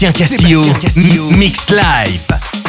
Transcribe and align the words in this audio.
Sébastien 0.00 0.72
Castillo, 0.80 1.30
Mix 1.30 1.70
Live. 1.72 2.59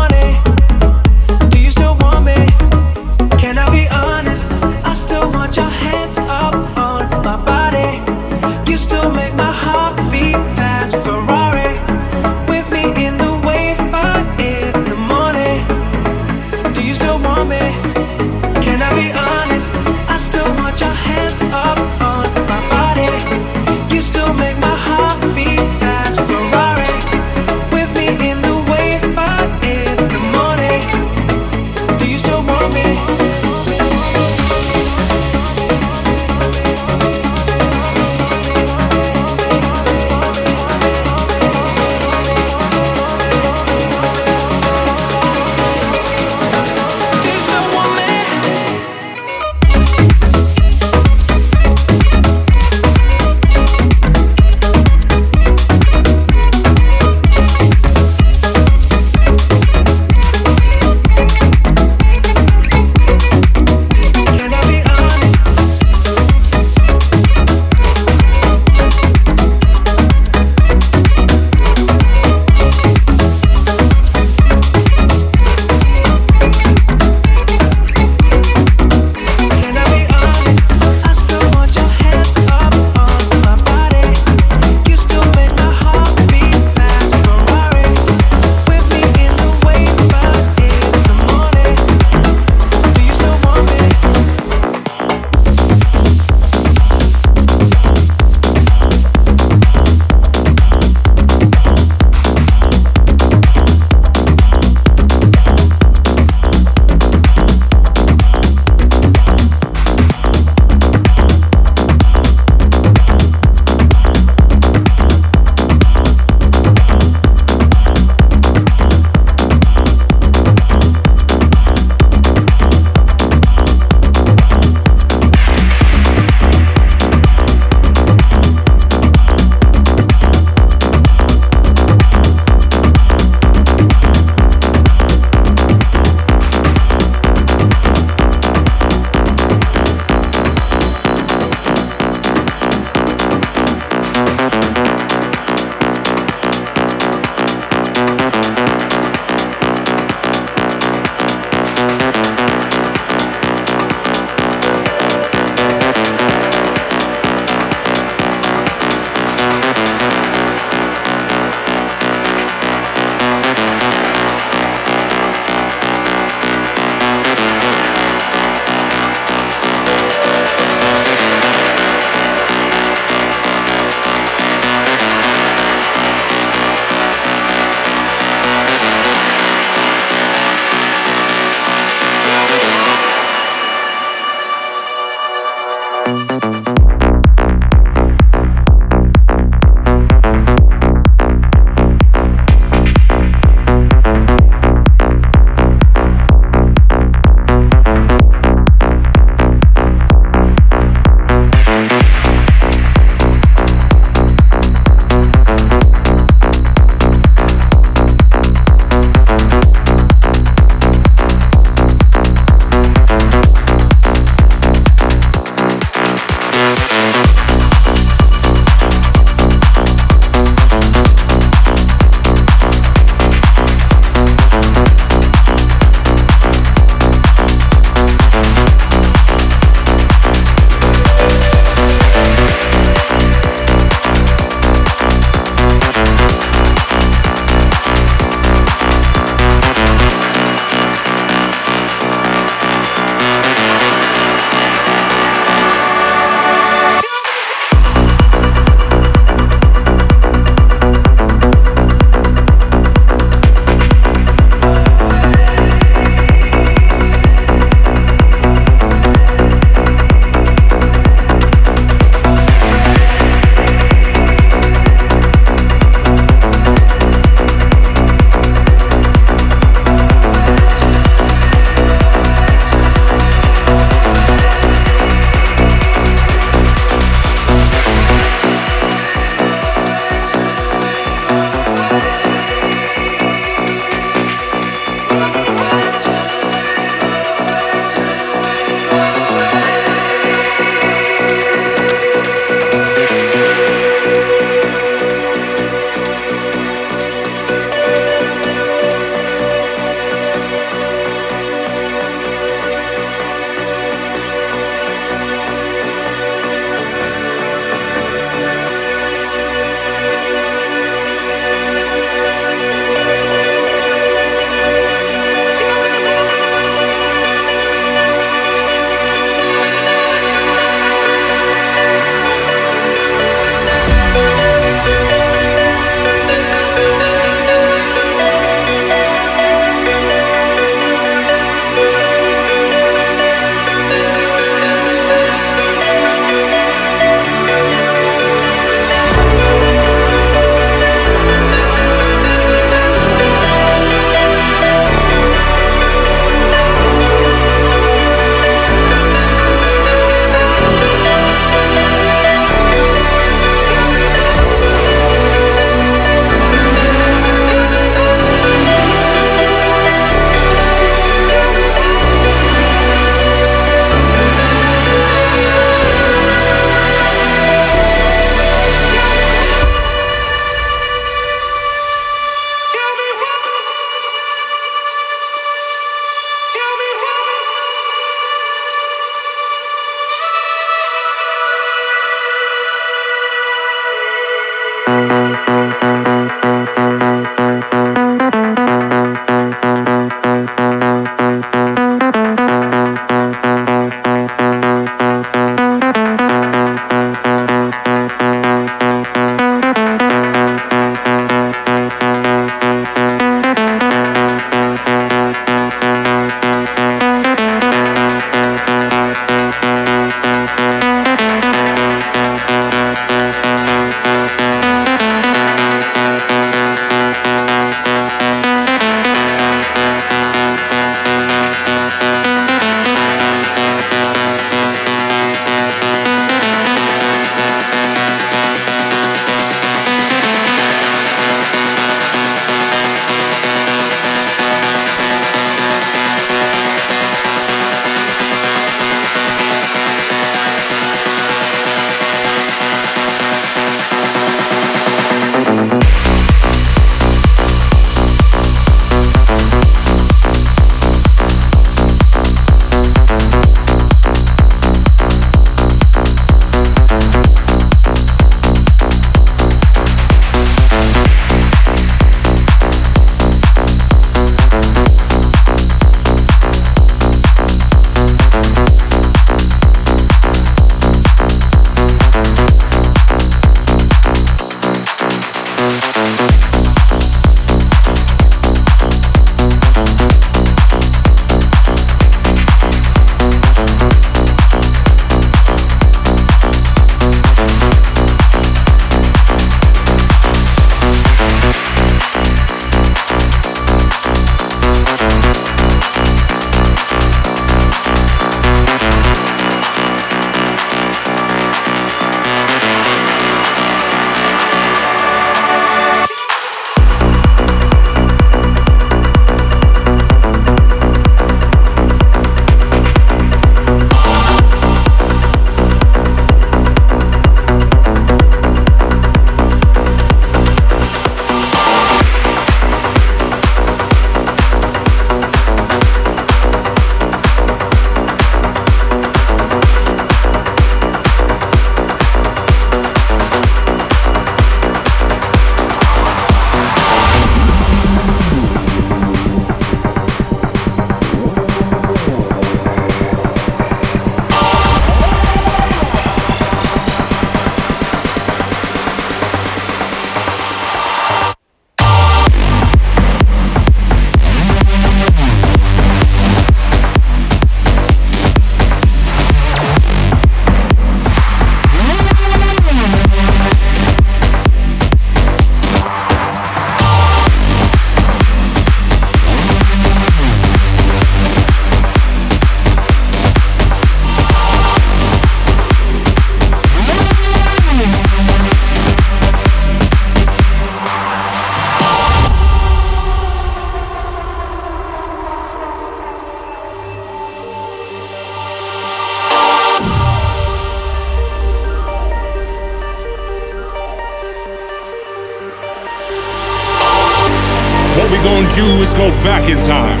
Back 599.42 599.50
in 599.50 599.58
time. 599.58 600.00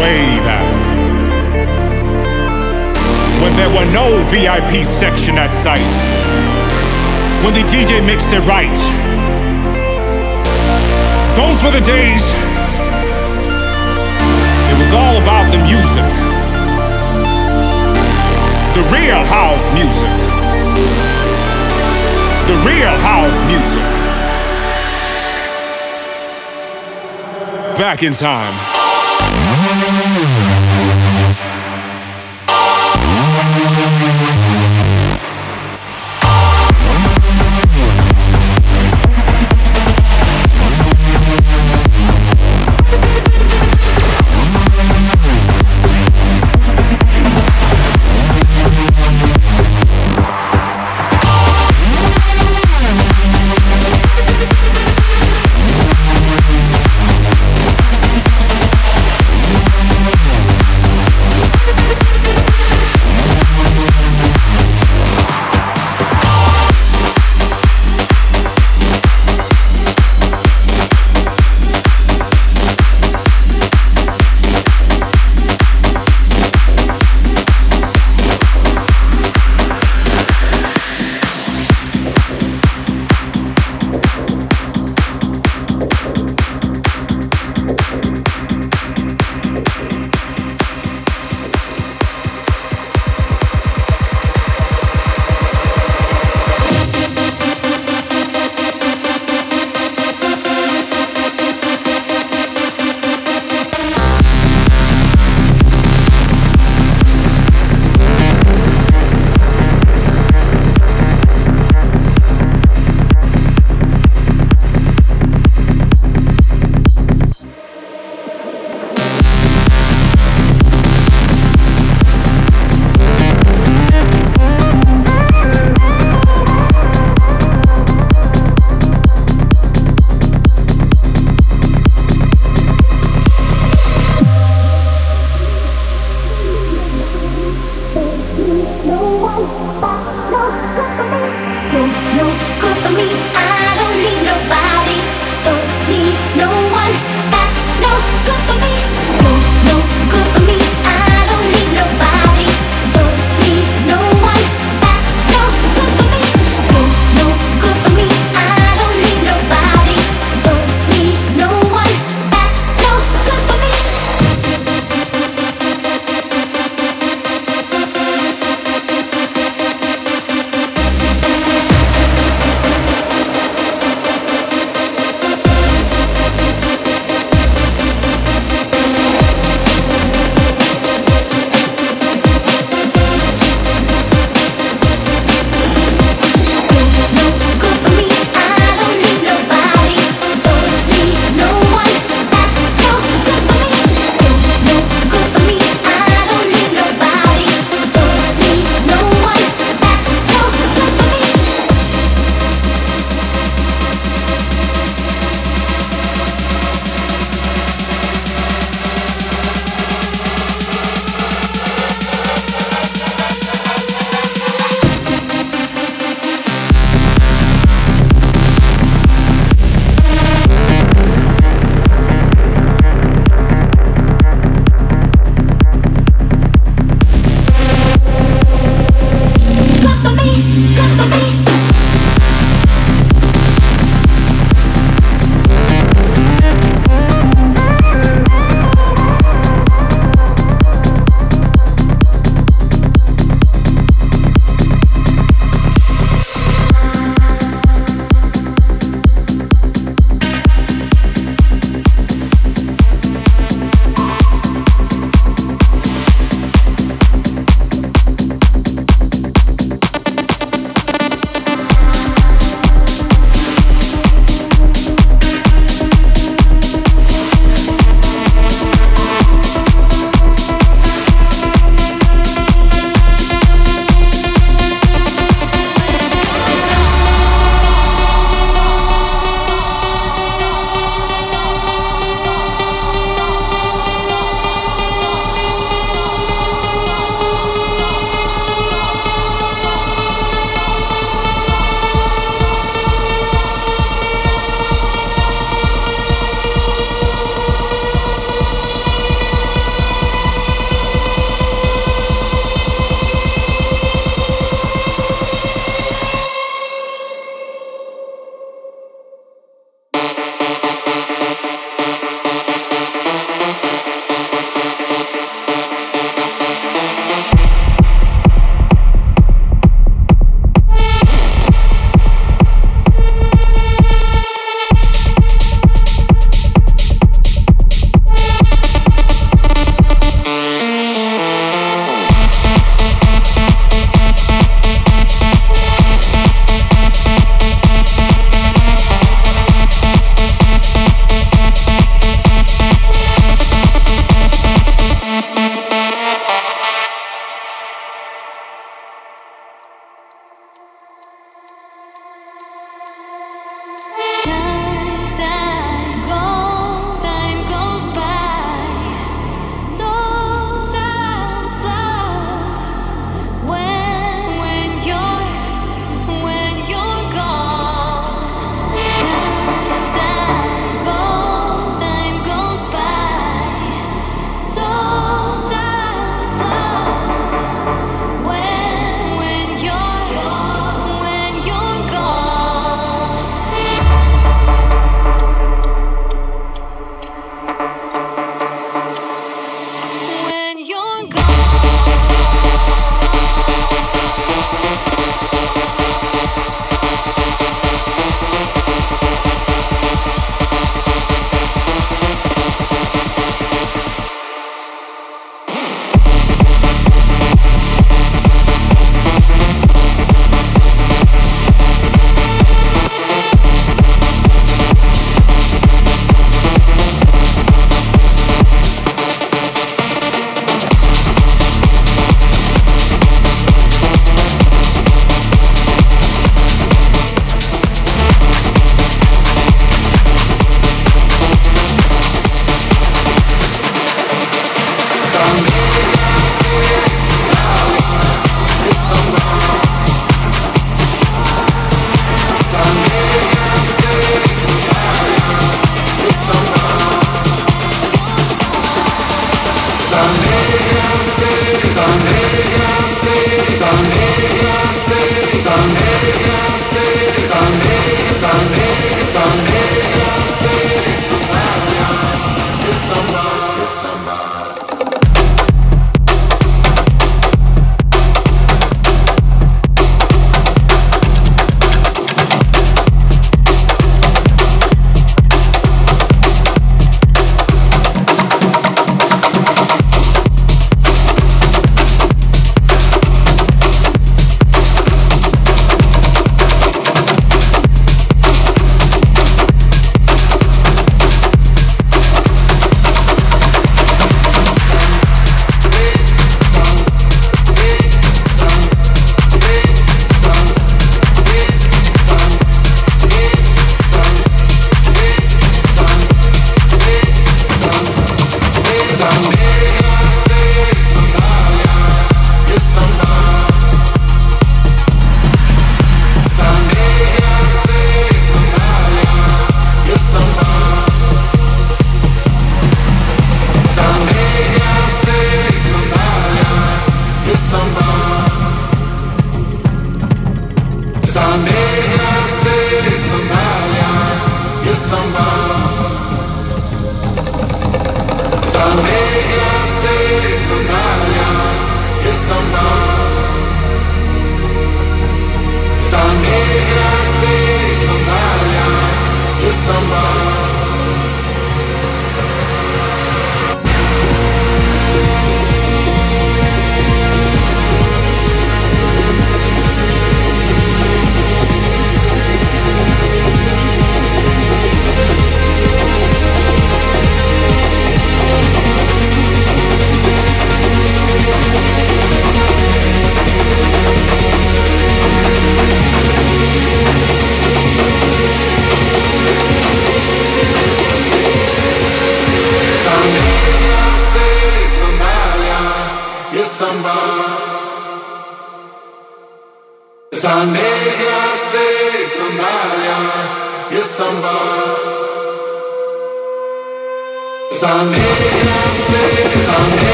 Way 0.00 0.40
back. 0.40 0.70
When 3.42 3.54
there 3.54 3.68
were 3.68 3.90
no 3.92 4.22
VIP 4.30 4.86
section 4.86 5.36
at 5.36 5.50
sight. 5.52 5.84
When 7.44 7.52
the 7.52 7.60
DJ 7.68 8.04
mixed 8.04 8.32
it 8.32 8.40
right. 8.46 8.78
Those 11.36 11.62
were 11.62 11.72
the 11.72 11.84
days. 11.84 12.34
It 14.70 14.78
was 14.78 14.94
all 14.94 15.16
about 15.20 15.50
the 15.52 15.58
music. 15.58 16.10
The 18.74 18.84
real 18.94 19.24
house 19.24 19.68
music. 19.72 20.16
The 22.48 22.56
real 22.66 22.96
house 23.00 23.42
music. 23.44 23.99
Back 27.80 28.02
in 28.02 28.12
time. 28.12 28.54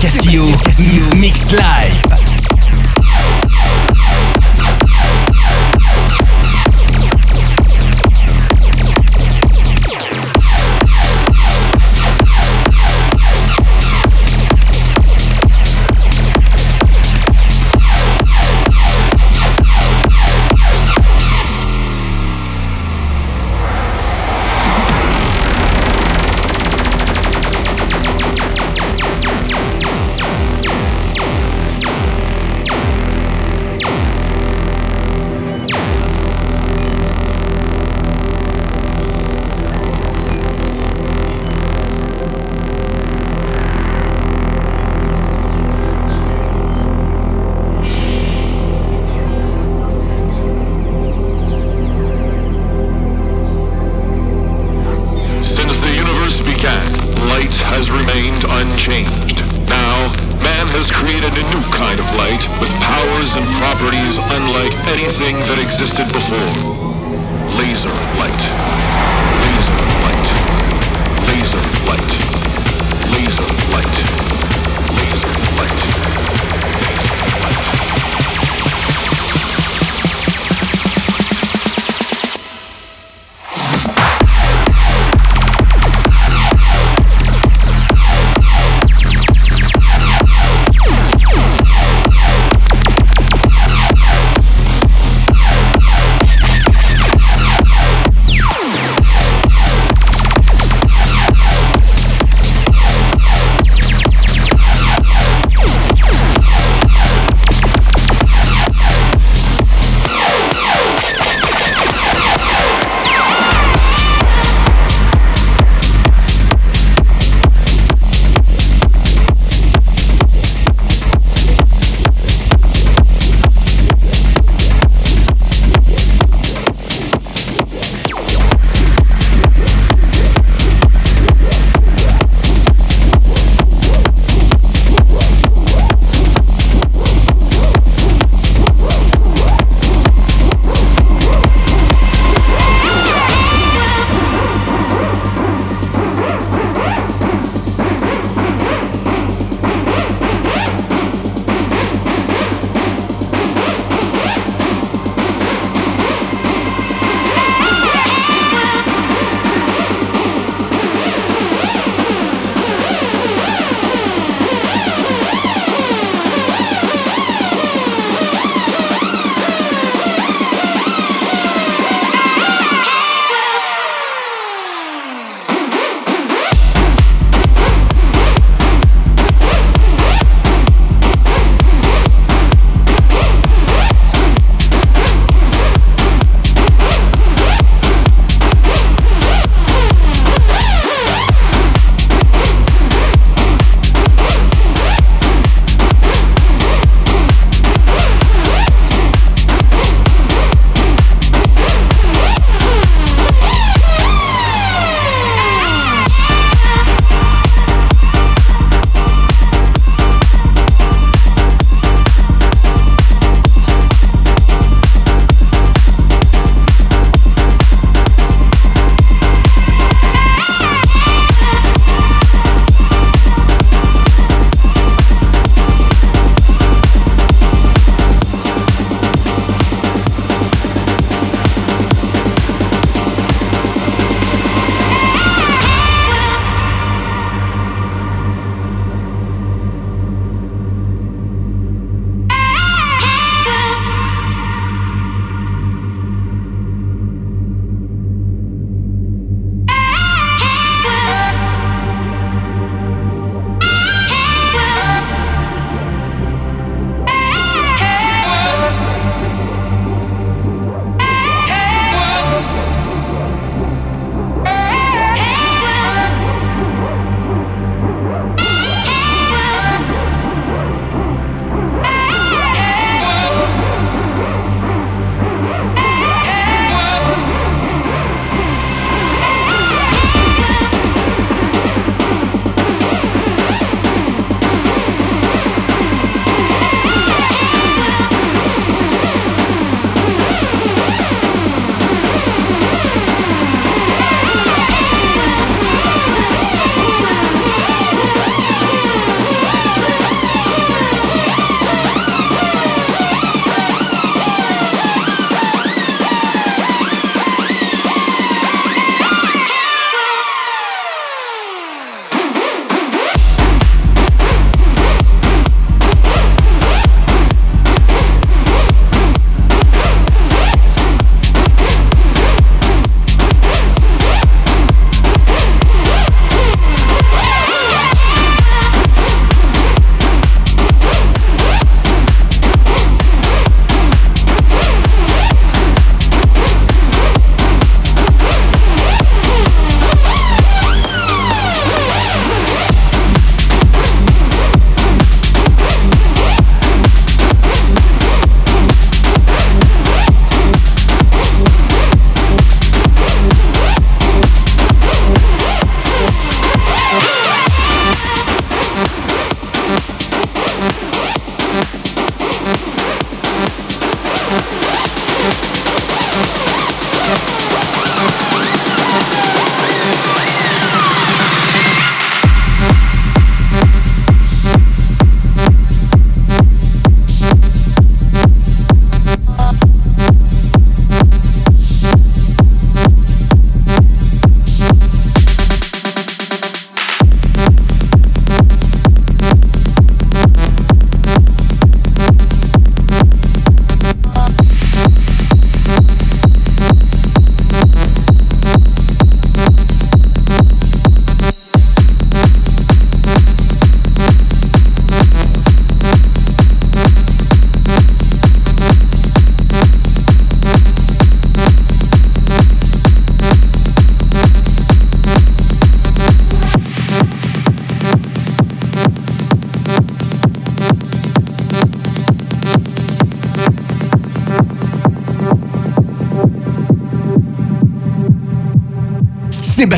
Sébastien 0.00 0.50
Castillo, 0.64 1.02
Mix 1.14 1.52
Live. 1.52 1.89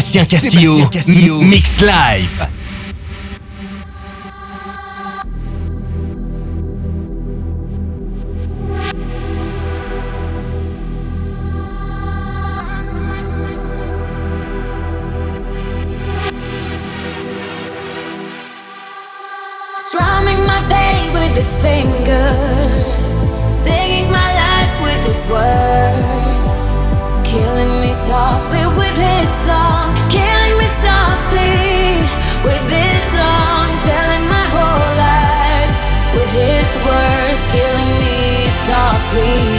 Sébastien 0.03 0.24
Castillo, 0.24 0.74
Sébastien 0.74 0.88
Castillo. 0.90 1.40
Mix 1.42 1.80
Live. 1.80 2.48
Strumming 19.76 20.44
my 20.46 20.61
pain 20.68 21.12
with 21.12 21.36
his 21.36 21.55
fingers, 21.62 23.16
singing 23.46 24.11
my 24.11 24.34
life 24.34 24.82
with 24.82 25.07
his 25.07 25.24
words, 25.28 26.66
killing 27.24 27.80
me 27.80 27.92
softly 27.92 28.66
with 28.76 28.96
his 28.96 29.28
song, 29.28 29.82
with 32.45 32.66
his 32.70 33.03
song, 33.16 33.68
telling 33.90 34.26
my 34.28 34.47
whole 34.55 34.93
life. 35.07 35.74
With 36.14 36.32
his 36.32 36.70
words, 36.86 37.43
killing 37.53 37.93
me 38.03 38.49
softly 38.66 39.51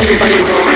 Everybody 0.00 0.42
roll. 0.44 0.71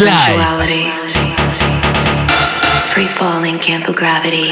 Live. 0.00 0.38
Free 2.86 3.06
falling, 3.06 3.58
can't 3.58 3.84
feel 3.84 3.94
gravity. 3.94 4.51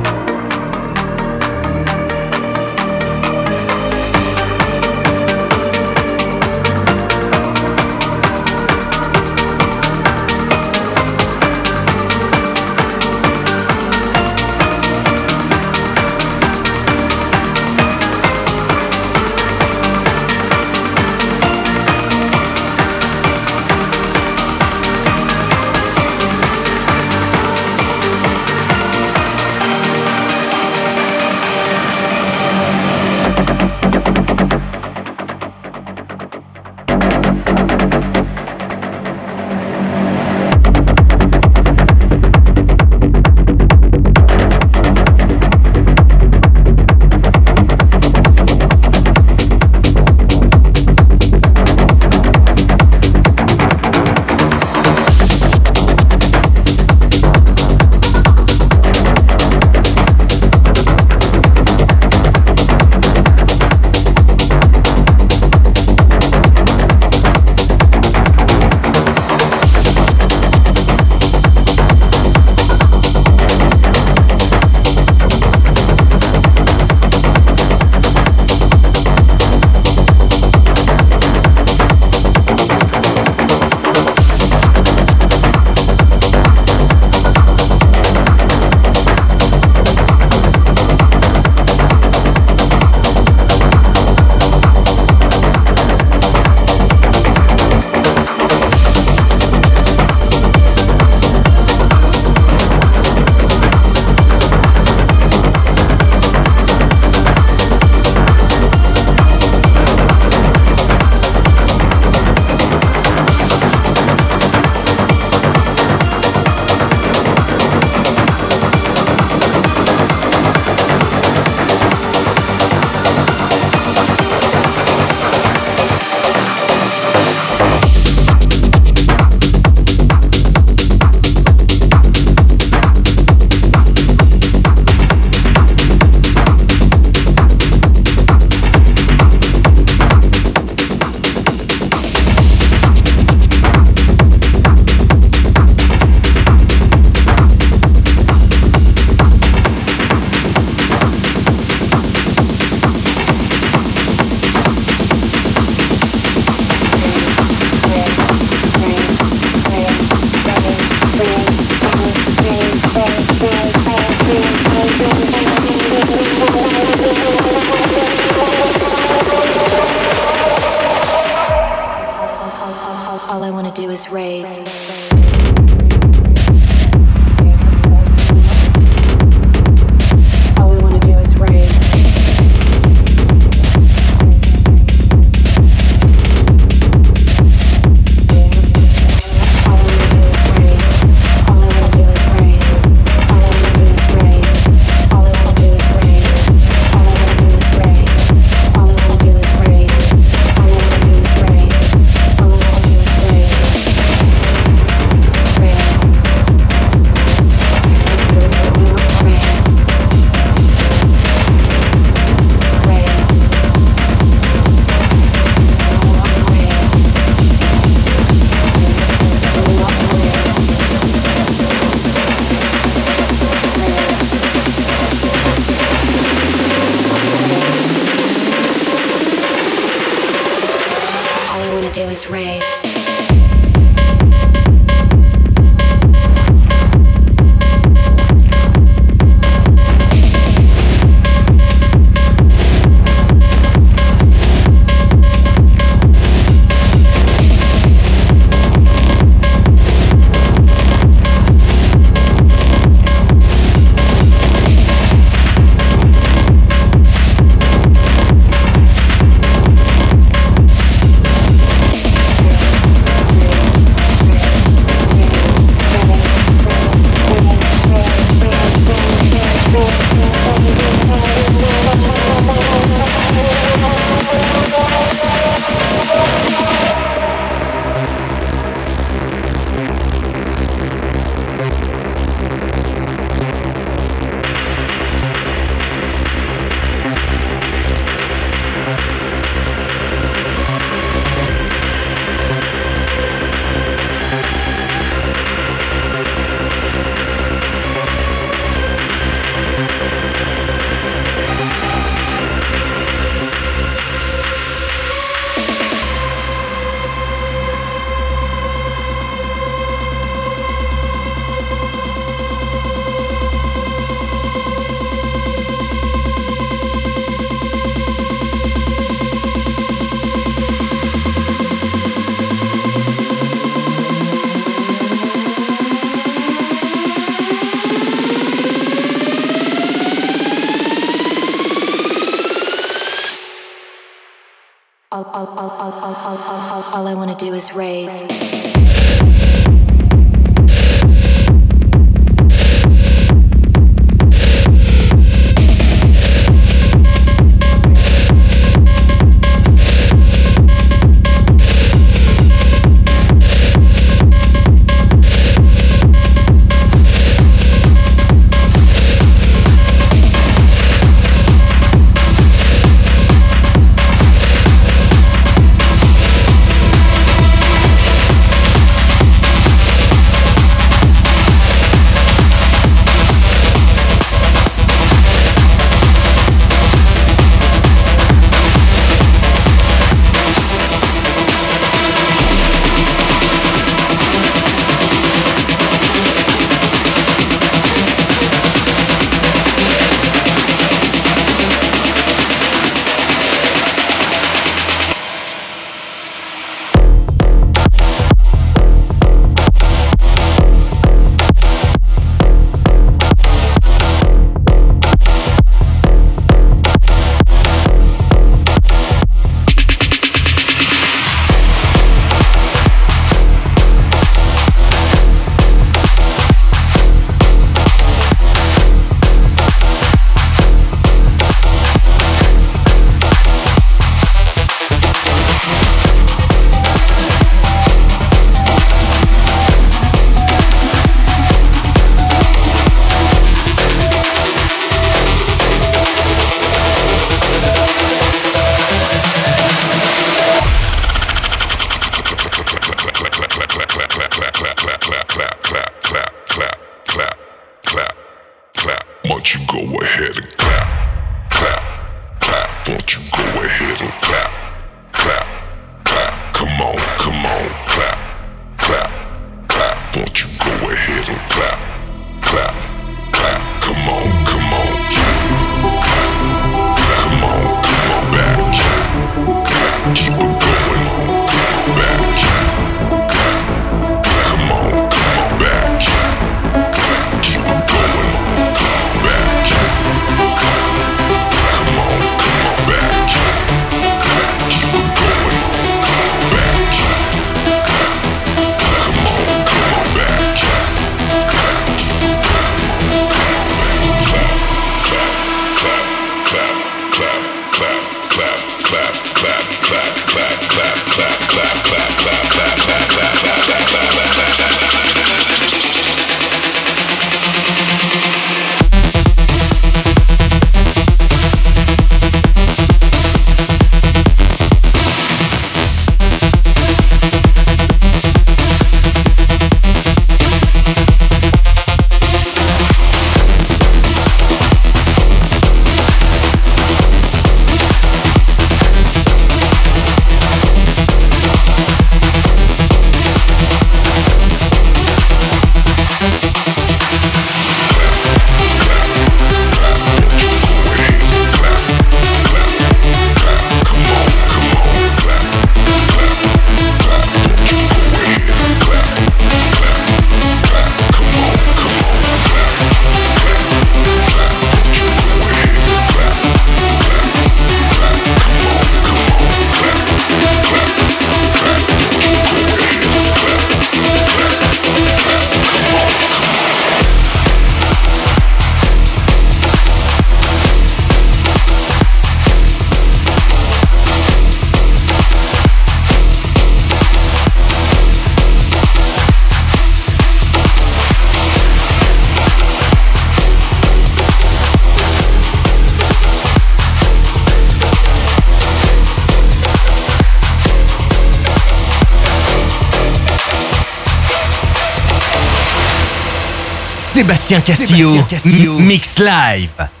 Sébastien 597.21 597.61
Castillo, 597.61 598.13
Sébastien 598.13 598.23
Castillo. 598.39 598.79
Mix 598.79 599.19
Live. 599.19 600.00